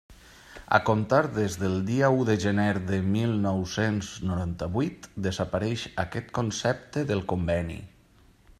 [0.77, 7.05] A comptar des del dia u de gener de mil nou-cents noranta-vuit, desapareix aquest concepte
[7.13, 7.79] del Conveni.